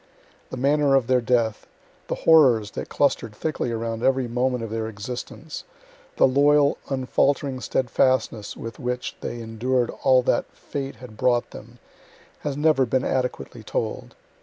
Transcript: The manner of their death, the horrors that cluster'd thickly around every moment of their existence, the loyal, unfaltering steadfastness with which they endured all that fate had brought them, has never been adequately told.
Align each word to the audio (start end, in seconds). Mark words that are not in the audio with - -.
The 0.49 0.57
manner 0.57 0.95
of 0.95 1.05
their 1.05 1.21
death, 1.21 1.67
the 2.07 2.15
horrors 2.25 2.71
that 2.71 2.89
cluster'd 2.89 3.35
thickly 3.35 3.71
around 3.71 4.01
every 4.01 4.27
moment 4.27 4.63
of 4.63 4.71
their 4.71 4.87
existence, 4.87 5.63
the 6.17 6.27
loyal, 6.27 6.79
unfaltering 6.89 7.59
steadfastness 7.61 8.57
with 8.57 8.79
which 8.79 9.15
they 9.21 9.39
endured 9.39 9.91
all 10.01 10.23
that 10.23 10.51
fate 10.55 10.95
had 10.95 11.17
brought 11.17 11.51
them, 11.51 11.77
has 12.39 12.57
never 12.57 12.87
been 12.87 13.05
adequately 13.05 13.61
told. 13.61 14.15